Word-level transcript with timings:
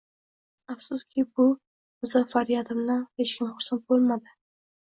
Afsuski, 0.73 1.25
bu 1.39 1.45
muzaffariyatimdan 1.59 3.07
hech 3.21 3.37
kim 3.39 3.55
xursand 3.55 3.87
bo’lmadi 3.95 4.37